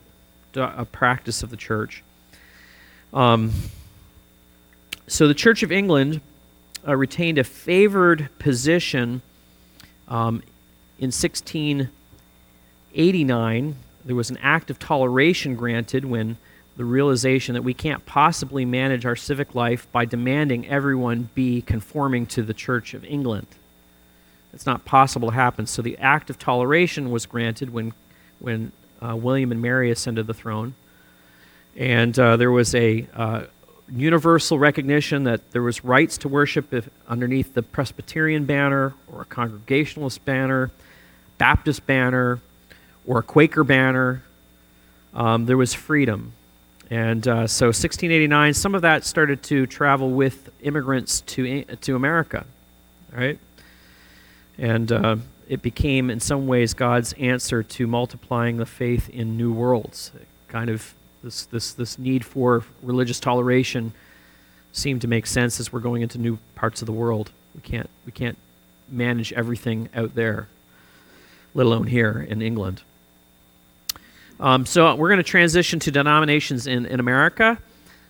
[0.55, 2.03] a practice of the church.
[3.13, 3.51] Um,
[5.07, 6.21] so the Church of England
[6.85, 9.21] uh, retained a favored position
[10.07, 10.41] um,
[10.99, 13.75] in 1689.
[14.07, 16.37] There was an act of toleration granted when
[16.77, 22.25] the realization that we can't possibly manage our civic life by demanding everyone be conforming
[22.27, 23.47] to the Church of England.
[24.53, 25.67] It's not possible to happen.
[25.67, 27.91] So the act of toleration was granted when,
[28.39, 28.71] when
[29.05, 30.73] uh, William and Mary ascended the throne.
[31.75, 33.43] And uh, there was a uh,
[33.91, 39.25] universal recognition that there was rights to worship if, underneath the Presbyterian banner or a
[39.25, 40.71] Congregationalist banner,
[41.37, 42.39] Baptist banner,
[43.07, 44.21] or a Quaker banner.
[45.13, 46.33] Um, there was freedom.
[46.89, 52.45] And uh, so 1689, some of that started to travel with immigrants to, to America,
[53.11, 53.39] right?
[54.57, 55.15] And uh,
[55.49, 60.11] it became, in some ways, God's answer to multiplying the faith in new worlds.
[60.47, 60.93] Kind of
[61.23, 63.93] this, this, this need for religious toleration
[64.71, 67.31] seemed to make sense as we're going into new parts of the world.
[67.55, 68.37] We can't, we can't
[68.89, 70.47] manage everything out there,
[71.53, 72.81] let alone here in England.
[74.39, 77.57] Um, so we're going to transition to denominations in, in America,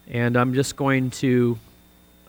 [0.09, 1.57] and I'm just going to,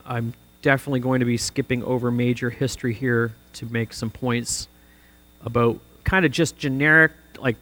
[0.06, 4.68] I'm definitely going to be skipping over major history here to make some points
[5.44, 7.56] about kind of just generic, like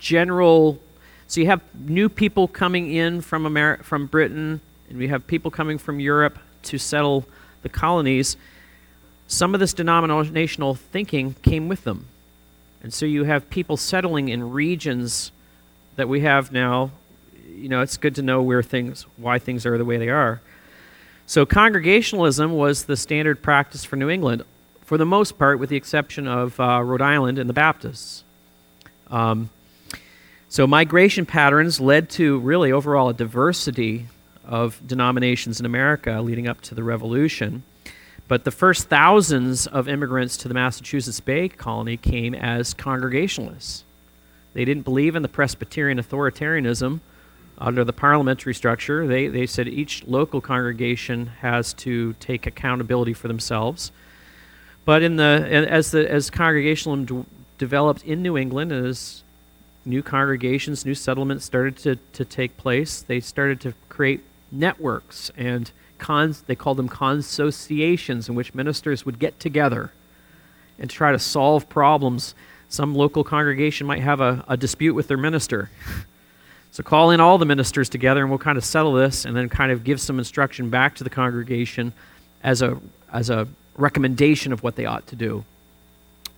[0.00, 0.80] general.
[1.28, 5.52] So you have new people coming in from America, from Britain, and we have people
[5.52, 7.24] coming from Europe to settle
[7.62, 8.36] the colonies.
[9.28, 12.06] Some of this denominational thinking came with them.
[12.82, 15.30] And so you have people settling in regions
[15.98, 16.92] that we have now.
[17.56, 20.40] You know, it's good to know where things, why things are the way they are.
[21.26, 24.44] So congregationalism was the standard practice for New England,
[24.84, 28.22] for the most part, with the exception of uh, Rhode Island and the Baptists.
[29.10, 29.50] Um,
[30.48, 34.06] so migration patterns led to really overall a diversity
[34.44, 37.64] of denominations in America leading up to the Revolution.
[38.28, 43.82] But the first thousands of immigrants to the Massachusetts Bay Colony came as Congregationalists.
[44.58, 46.98] They didn't believe in the Presbyterian authoritarianism
[47.58, 53.28] under the parliamentary structure, they, they said each local congregation has to take accountability for
[53.28, 53.92] themselves.
[54.84, 59.22] But in the, as, the, as congregationalism d- developed in New England, as
[59.84, 63.00] new congregations, new settlements started to, to take place.
[63.00, 69.20] They started to create networks and cons, they called them consociations in which ministers would
[69.20, 69.92] get together
[70.80, 72.34] and try to solve problems.
[72.68, 75.70] Some local congregation might have a, a dispute with their minister.
[76.70, 79.48] So call in all the ministers together and we'll kind of settle this and then
[79.48, 81.92] kind of give some instruction back to the congregation
[82.42, 82.78] as a,
[83.12, 85.44] as a recommendation of what they ought to do.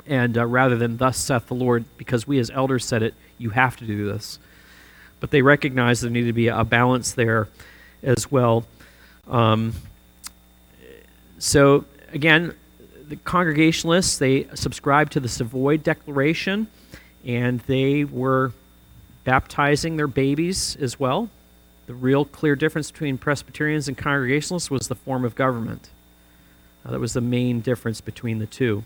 [0.07, 3.51] And uh, rather than, thus saith the Lord, because we as elders said it, you
[3.51, 4.39] have to do this.
[5.19, 7.49] But they recognize there needed to be a balance there
[8.03, 8.65] as well.
[9.29, 9.75] Um,
[11.39, 12.55] so, again,
[13.11, 16.69] the Congregationalists, they subscribed to the Savoy Declaration,
[17.25, 18.53] and they were
[19.25, 21.29] baptizing their babies as well.
[21.89, 25.91] The real clear difference between Presbyterians and Congregationalists was the form of government.
[26.87, 28.85] Uh, that was the main difference between the two.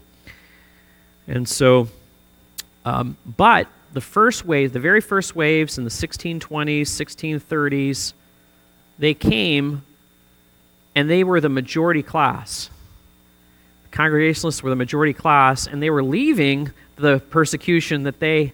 [1.29, 1.89] And so,
[2.87, 6.41] um, but the first wave, the very first waves in the 1620s,
[6.81, 8.15] 1630s,
[8.99, 9.83] they came
[10.95, 12.71] and they were the majority class.
[13.95, 18.53] Congregationalists were the majority class, and they were leaving the persecution that they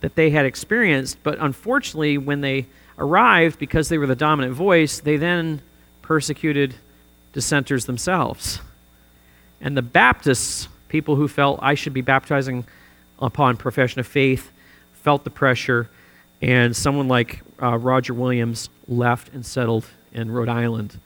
[0.00, 1.22] that they had experienced.
[1.22, 2.66] But unfortunately, when they
[2.98, 5.62] arrived, because they were the dominant voice, they then
[6.02, 6.74] persecuted
[7.32, 8.58] dissenters themselves.
[9.60, 12.64] And the Baptists, people who felt I should be baptizing
[13.20, 14.50] upon profession of faith,
[14.94, 15.88] felt the pressure,
[16.40, 20.98] and someone like uh, Roger Williams left and settled in Rhode Island.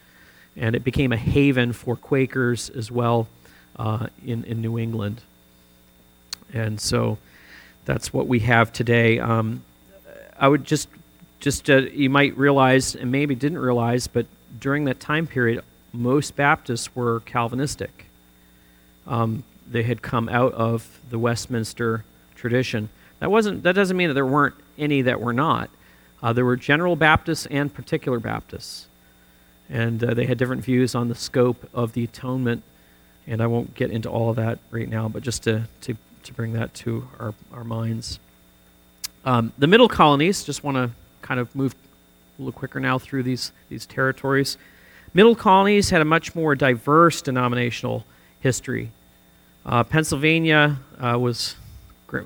[0.56, 3.28] And it became a haven for Quakers as well
[3.78, 5.22] uh, in, in New England.
[6.52, 7.18] And so
[7.84, 9.18] that's what we have today.
[9.18, 9.62] Um,
[10.38, 10.88] I would just,
[11.40, 14.26] just uh, you might realize, and maybe didn't realize, but
[14.58, 15.62] during that time period,
[15.92, 18.06] most Baptists were Calvinistic.
[19.06, 22.88] Um, they had come out of the Westminster tradition.
[23.20, 23.62] That wasn't.
[23.62, 25.70] That doesn't mean that there weren't any that were not.
[26.22, 28.88] Uh, there were general Baptists and particular Baptists,
[29.70, 32.62] and uh, they had different views on the scope of the atonement.
[33.26, 36.32] And I won't get into all of that right now, but just to, to to
[36.32, 38.18] bring that to our, our minds.
[39.24, 40.90] Um, the middle colonies, just want to
[41.22, 41.74] kind of move
[42.38, 44.58] a little quicker now through these, these territories.
[45.14, 48.04] Middle colonies had a much more diverse denominational
[48.40, 48.90] history.
[49.64, 51.56] Uh, Pennsylvania uh, was,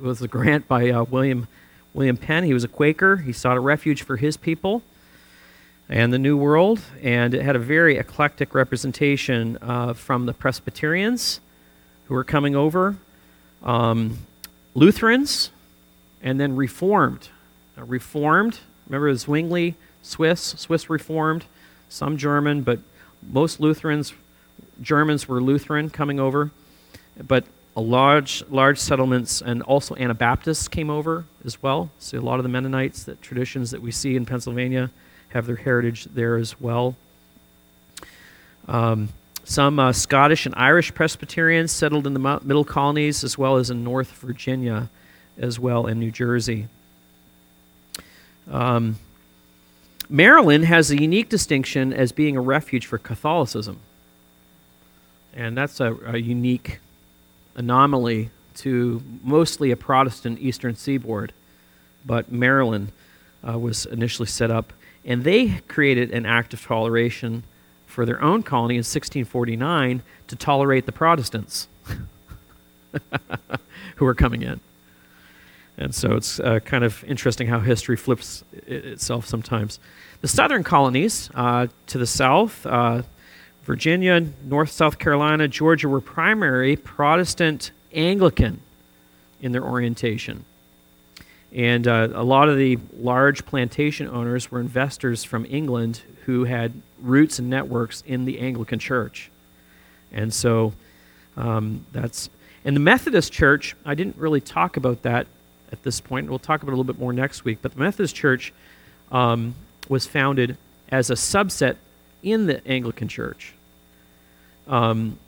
[0.03, 1.47] was a grant by uh, William,
[1.95, 2.45] William Penn.
[2.45, 3.19] He was a Quaker.
[3.19, 4.83] He sought a refuge for his people
[5.91, 11.41] and the New World, and it had a very eclectic representation uh, from the Presbyterians
[12.07, 12.97] who were coming over
[13.63, 14.19] um,
[14.75, 15.51] Lutherans,
[16.23, 17.29] and then Reformed.
[17.77, 21.45] Now, Reformed, remember Zwingli, Swiss, Swiss Reformed,
[21.89, 22.79] some German, but
[23.29, 24.15] most Lutherans,
[24.81, 26.51] Germans were Lutheran coming over.
[27.27, 27.45] But
[27.77, 31.91] a large, large settlements and also Anabaptists came over as well.
[31.99, 34.91] So a lot of the Mennonites, that traditions that we see in Pennsylvania,
[35.31, 36.97] have their heritage there as well.
[38.69, 39.09] Um,
[39.45, 43.83] some uh, Scottish and Irish Presbyterians settled in the middle colonies as well as in
[43.83, 44.89] North Virginia,
[45.39, 46.69] as well in New Jersey.
[48.51, 48.97] Um,
[50.09, 53.79] Maryland has a unique distinction as being a refuge for Catholicism.
[55.35, 56.81] And that's a, a unique
[57.55, 61.33] anomaly to mostly a Protestant eastern seaboard.
[62.05, 62.91] But Maryland
[63.47, 64.73] uh, was initially set up,
[65.05, 67.45] and they created an act of toleration
[67.87, 71.69] for their own colony in 1649 to tolerate the Protestants
[73.97, 74.61] who were coming in.
[75.77, 79.81] And so it's uh, kind of interesting how history flips itself sometimes.
[80.21, 83.03] The southern colonies uh, to the south, uh,
[83.63, 88.61] Virginia, North South Carolina, Georgia, were primary Protestant Anglican
[89.41, 90.45] in their orientation.
[91.53, 96.73] And uh, a lot of the large plantation owners were investors from England who had
[97.01, 99.31] roots and networks in the Anglican Church.
[100.13, 100.73] And so
[101.37, 102.31] um, that's.
[102.65, 105.27] And the Methodist Church, I didn't really talk about that
[105.73, 106.29] at this point.
[106.29, 107.59] We'll talk about it a little bit more next week.
[107.63, 108.53] But the Methodist Church
[109.11, 109.55] um,
[109.89, 110.57] was founded
[110.91, 111.77] as a subset
[112.23, 113.55] in the Anglican Church.
[114.69, 115.19] Um,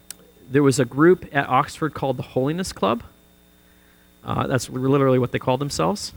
[0.51, 3.03] there was a group at Oxford called the Holiness Club.
[4.25, 6.13] Uh, that's literally what they called themselves.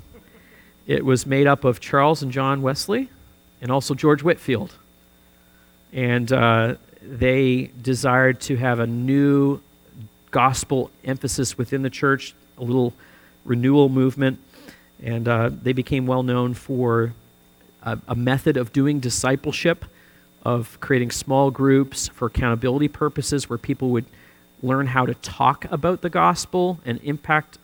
[0.88, 3.10] It was made up of Charles and John Wesley
[3.62, 4.76] and also George Whitefield.
[5.92, 9.62] And uh, they desired to have a new
[10.30, 12.94] gospel emphasis within the church, a little
[13.44, 14.40] renewal movement.
[15.02, 17.14] And uh, they became well known for
[17.82, 19.86] a, a method of doing discipleship,
[20.44, 24.06] of creating small groups for accountability purposes where people would
[24.62, 27.58] learn how to talk about the gospel and impact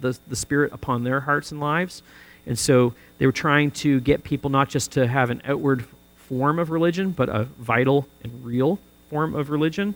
[0.00, 2.02] the, the Spirit upon their hearts and lives.
[2.46, 5.84] And so they were trying to get people not just to have an outward
[6.16, 8.78] form of religion, but a vital and real
[9.08, 9.94] form of religion.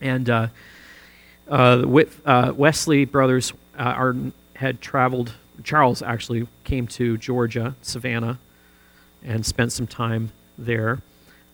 [0.00, 0.48] And uh,
[1.48, 4.16] uh, the uh, Wesley brothers uh, are,
[4.54, 5.32] had traveled,
[5.64, 8.38] Charles actually came to Georgia, Savannah,
[9.22, 11.00] and spent some time there.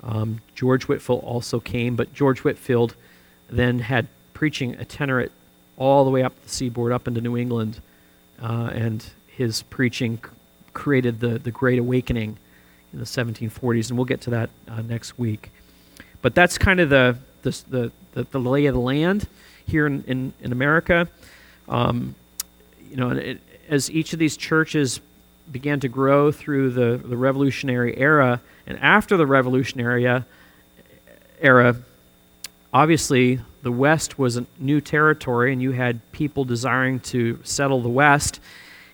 [0.02, 2.94] Um, George Whitefield also came, but George Whitefield
[3.50, 5.32] then had preaching itinerant
[5.78, 7.80] all the way up the seaboard, up into New England,
[8.42, 10.20] uh, and his preaching
[10.74, 12.36] created the, the Great Awakening
[12.92, 15.50] in the 1740s, and we'll get to that uh, next week.
[16.20, 19.28] But that's kind of the, the, the, the, lay of the land
[19.66, 21.08] here in, in, in America.
[21.68, 22.14] Um,
[22.90, 25.00] you know, it, as each of these churches
[25.52, 30.24] began to grow through the, the Revolutionary era, and after the Revolutionary
[31.40, 31.76] era,
[32.72, 37.88] obviously the West was a new territory, and you had people desiring to settle the
[37.88, 38.40] West.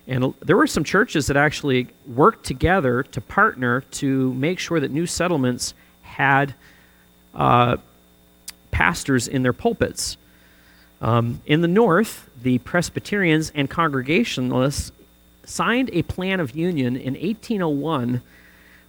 [0.07, 4.91] And there were some churches that actually worked together to partner to make sure that
[4.91, 6.53] new settlements had
[7.33, 7.77] uh,
[8.71, 10.17] pastors in their pulpits.
[11.01, 14.91] Um, in the North, the Presbyterians and Congregationalists
[15.43, 18.21] signed a plan of union in 1801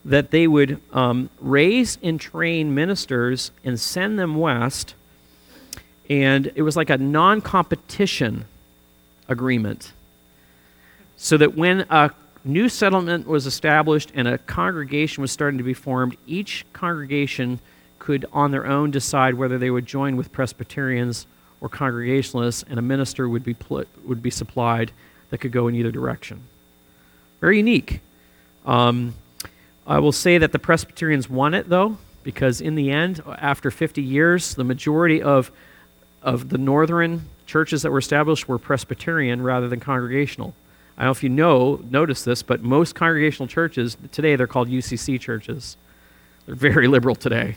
[0.04, 4.94] that they would um, raise and train ministers and send them west.
[6.08, 8.44] And it was like a non competition
[9.28, 9.92] agreement.
[11.16, 12.10] So that when a
[12.44, 17.58] new settlement was established and a congregation was starting to be formed, each congregation
[17.98, 21.26] could on their own decide whether they would join with Presbyterians
[21.60, 24.92] or Congregationalists, and a minister would be, pl- would be supplied
[25.30, 26.42] that could go in either direction.
[27.40, 28.00] Very unique.
[28.64, 29.14] Um,
[29.86, 34.02] I will say that the Presbyterians won it, though, because in the end, after 50
[34.02, 35.50] years, the majority of,
[36.26, 40.54] of the northern churches that were established were Presbyterian rather than congregational.
[40.98, 44.68] I don't know if you know, notice this, but most congregational churches today, they're called
[44.68, 45.76] UCC churches.
[46.44, 47.56] They're very liberal today,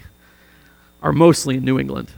[1.01, 2.11] are mostly in New England.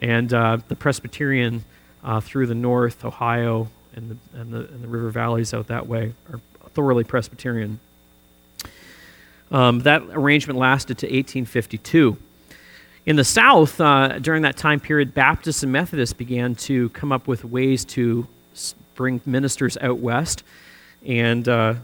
[0.00, 1.64] And uh, the Presbyterian
[2.02, 5.86] uh, through the north, Ohio, and the, and, the, and the river valleys out that
[5.86, 6.40] way are
[6.70, 7.80] thoroughly Presbyterian.
[9.50, 12.16] Um, that arrangement lasted to 1852.
[13.04, 17.26] In the South, uh, during that time period, Baptists and Methodists began to come up
[17.26, 18.28] with ways to
[18.94, 20.44] bring ministers out west.
[21.04, 21.74] And uh,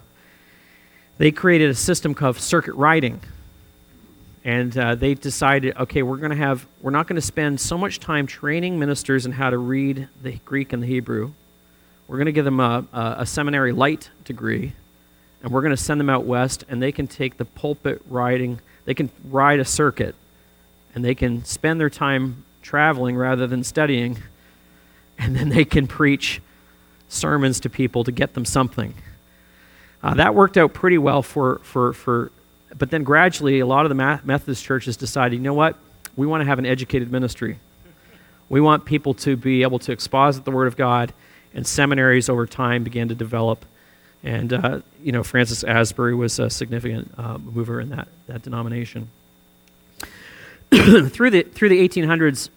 [1.19, 3.21] they created a system called circuit riding.
[4.45, 7.77] And uh, they decided, okay, we're going to have, we're not going to spend so
[7.77, 11.33] much time training ministers in how to read the Greek and the Hebrew.
[12.07, 14.73] We're going to give them a, a, a seminary light degree,
[15.43, 18.61] and we're going to send them out west, and they can take the pulpit riding,
[18.85, 20.15] they can ride a circuit,
[20.99, 24.19] and they can spend their time traveling rather than studying,
[25.19, 26.43] and then they can preach
[27.09, 28.95] sermons to people to get them something.
[30.03, 32.33] Uh, that worked out pretty well for, for, for,
[32.77, 35.77] but then gradually a lot of the Methodist churches decided, you know what,
[36.17, 37.61] we want to have an educated ministry.
[38.49, 41.13] We want people to be able to exposit the Word of God
[41.55, 43.65] and seminaries over time began to develop.
[44.25, 49.11] And, uh, you know, Francis Asbury was a significant uh, mover in that, that denomination.
[51.11, 52.51] through, the, through the 1800s,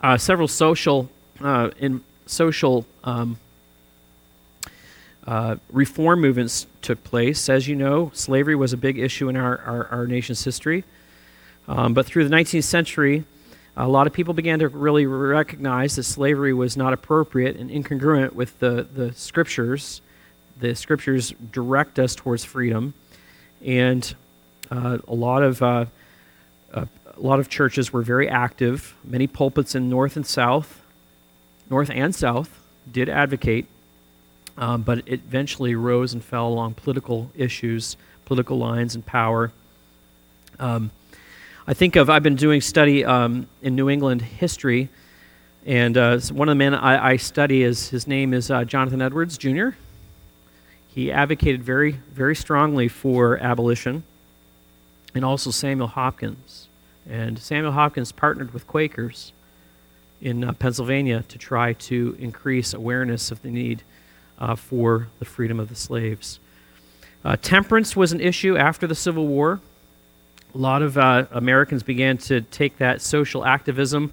[0.00, 1.08] uh, several social,
[1.40, 3.38] uh, in social um,
[5.26, 7.48] uh, reform movements took place.
[7.48, 10.84] As you know, slavery was a big issue in our, our, our nation's history.
[11.68, 13.24] Um, but through the 19th century,
[13.76, 18.32] a lot of people began to really recognize that slavery was not appropriate and incongruent
[18.32, 20.00] with the, the scriptures.
[20.58, 22.94] The scriptures direct us towards freedom,
[23.64, 24.14] and
[24.70, 25.86] uh, a lot of uh,
[27.20, 28.94] a lot of churches were very active.
[29.04, 30.80] Many pulpits in North and South,
[31.68, 32.58] North and South,
[32.90, 33.66] did advocate,
[34.56, 39.52] um, but it eventually rose and fell along political issues, political lines, and power.
[40.58, 40.90] Um,
[41.66, 44.88] I think of, I've been doing study um, in New England history,
[45.66, 49.02] and uh, one of the men I, I, study is, his name is uh, Jonathan
[49.02, 49.70] Edwards Jr.
[50.88, 54.04] He advocated very, very strongly for abolition,
[55.14, 56.59] and also Samuel Hopkins.
[57.10, 59.32] And Samuel Hopkins partnered with Quakers
[60.22, 63.82] in uh, Pennsylvania to try to increase awareness of the need
[64.38, 66.38] uh, for the freedom of the slaves.
[67.24, 69.60] Uh, temperance was an issue after the Civil War
[70.54, 74.12] a lot of uh, Americans began to take that social activism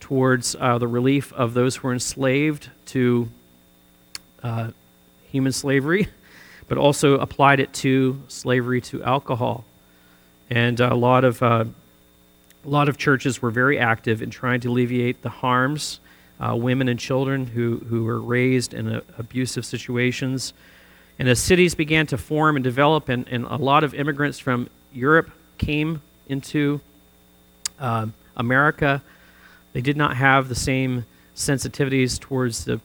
[0.00, 3.28] towards uh, the relief of those who were enslaved to
[4.42, 4.70] uh,
[5.30, 6.08] human slavery,
[6.68, 9.64] but also applied it to slavery to alcohol.
[10.50, 11.42] And a lot of
[12.64, 16.00] a lot of churches were very active in trying to alleviate the harms
[16.40, 20.52] uh, women and children who, who were raised in uh, abusive situations
[21.18, 24.68] And as cities began to form and develop, and, and a lot of immigrants from
[24.92, 26.80] Europe came into
[27.78, 28.06] uh,
[28.36, 29.02] America,
[29.72, 31.04] they did not have the same
[31.36, 32.80] sensitivities towards the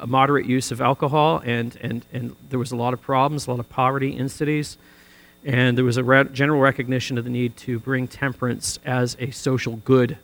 [0.00, 3.50] uh, moderate use of alcohol, and, and, and there was a lot of problems, a
[3.50, 4.78] lot of poverty in cities.
[5.44, 9.30] And there was a re- general recognition of the need to bring temperance as a
[9.30, 10.18] social good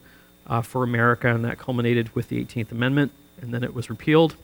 [0.46, 4.36] uh, for America, and that culminated with the 18th Amendment, and then it was repealed.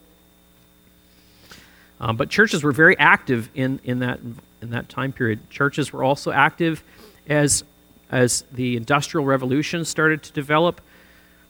[2.00, 4.18] Um, but churches were very active in, in, that,
[4.60, 5.48] in that time period.
[5.50, 6.82] Churches were also active
[7.28, 7.62] as,
[8.10, 10.80] as the Industrial Revolution started to develop.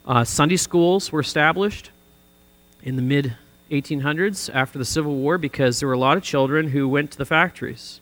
[0.06, 1.90] Uh, Sunday schools were established
[2.82, 3.36] in the mid
[3.70, 7.18] 1800s after the Civil War because there were a lot of children who went to
[7.18, 8.00] the factories.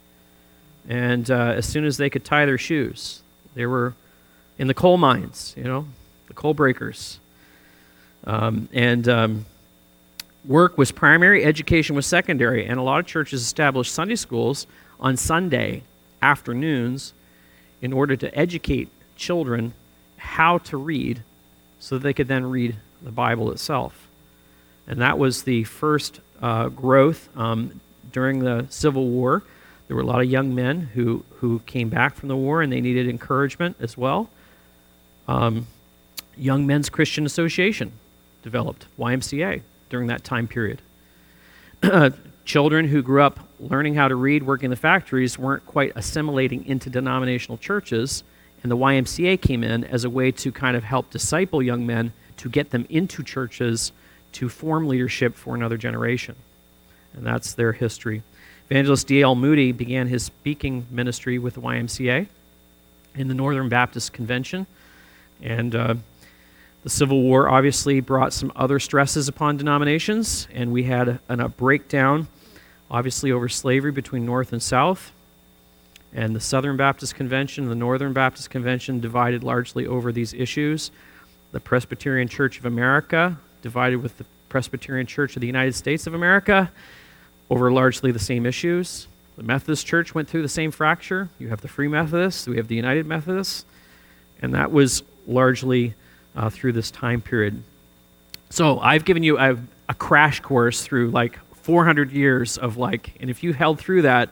[0.89, 3.22] And uh, as soon as they could tie their shoes,
[3.55, 3.95] they were
[4.59, 5.87] in the coal mines, you know,
[6.28, 7.18] the coal breakers.
[8.24, 9.47] Um, and um,
[10.45, 12.66] work was primary, education was secondary.
[12.66, 14.66] And a lot of churches established Sunday schools
[14.99, 15.83] on Sunday
[16.22, 17.14] afternoons
[17.81, 19.72] in order to educate children
[20.16, 21.22] how to read
[21.78, 24.09] so that they could then read the Bible itself.
[24.87, 27.81] And that was the first uh, growth um,
[28.12, 29.43] during the Civil War.
[29.91, 32.72] There were a lot of young men who, who came back from the war and
[32.72, 34.30] they needed encouragement as well.
[35.26, 35.66] Um,
[36.36, 37.91] Young Men's Christian Association
[38.45, 40.80] developed, YMCA, during that time period.
[42.45, 46.66] Children who grew up learning how to read, working in the factories, weren't quite assimilating
[46.66, 48.22] into denominational churches,
[48.62, 52.12] and the YMCA came in as a way to kind of help disciple young men
[52.36, 53.91] to get them into churches
[54.34, 56.36] to form leadership for another generation.
[57.12, 58.22] And that's their history.
[58.70, 59.34] Evangelist D.L.
[59.34, 62.28] Moody began his speaking ministry with the YMCA
[63.16, 64.64] in the Northern Baptist Convention.
[65.42, 65.94] And uh,
[66.84, 71.48] the Civil War obviously brought some other stresses upon denominations, and we had a, a
[71.48, 72.28] breakdown,
[72.88, 75.10] obviously, over slavery between North and South.
[76.14, 80.92] And the Southern Baptist Convention and the Northern Baptist Convention divided largely over these issues.
[81.50, 86.14] The Presbyterian Church of America divided with the Presbyterian Church of the United States of
[86.14, 86.70] America
[87.51, 89.09] over largely the same issues.
[89.36, 91.28] The Methodist Church went through the same fracture.
[91.38, 93.64] You have the Free Methodists, we have the United Methodists,
[94.40, 95.94] and that was largely
[96.36, 97.62] uh, through this time period.
[98.51, 99.57] So I've given you a,
[99.88, 104.30] a crash course through like 400 years of like, and if you held through that,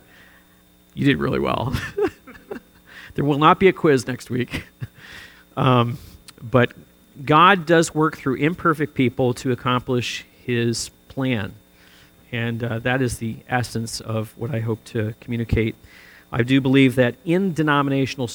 [0.94, 1.74] you did really well.
[3.14, 4.64] there will not be a quiz next week.
[5.56, 5.98] Um,
[6.40, 6.72] but
[7.24, 11.52] God does work through imperfect people to accomplish his plan.
[12.30, 15.74] And uh, that is the essence of what I hope to communicate.
[16.30, 18.30] I do believe that in denominational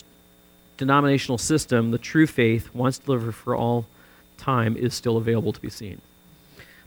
[0.78, 3.86] denominational system, the true faith, once delivered for all
[4.38, 6.02] time, is still available to be seen.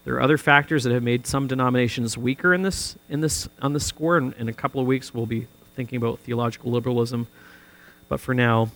[0.05, 3.73] There are other factors that have made some denominations weaker in this, in this, on
[3.73, 4.17] this score.
[4.17, 7.27] and in a couple of weeks, we'll be thinking about theological liberalism.
[8.09, 8.71] But for now,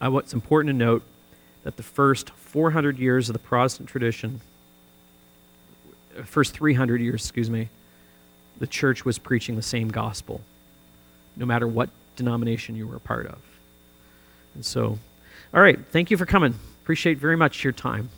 [0.00, 1.02] I, what's important to note
[1.62, 4.40] that the first 400 years of the Protestant tradition,
[6.24, 7.68] first 300 years, excuse me,
[8.58, 10.40] the church was preaching the same gospel,
[11.36, 13.38] no matter what denomination you were a part of.
[14.54, 14.98] And so,
[15.54, 16.54] all right, thank you for coming.
[16.82, 18.10] Appreciate very much your time.